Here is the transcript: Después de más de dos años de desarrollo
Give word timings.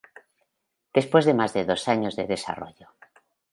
Después 0.97 1.23
de 1.25 1.35
más 1.39 1.53
de 1.53 1.63
dos 1.63 1.87
años 1.87 2.15
de 2.15 2.25
desarrollo 2.25 2.87